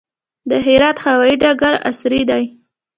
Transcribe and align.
د 0.49 0.51
هرات 0.65 0.97
هوايي 1.05 1.35
ډګر 1.41 1.75
عصري 1.89 2.21
دی 2.29 2.43